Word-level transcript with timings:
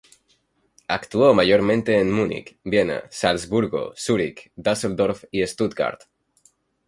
Actuó 0.87 1.31
mayormente 1.35 1.99
en 1.99 2.11
Múnich, 2.11 2.57
Viena, 2.63 3.03
Salzburgo, 3.11 3.93
Zurich, 3.95 4.51
Düsseldorf 4.55 5.25
y 5.29 5.45
Stuttgart. 5.45 6.05